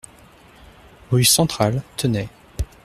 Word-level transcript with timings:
Rue 1.11 1.23
Centrale, 1.25 1.83
Tenay 1.95 2.27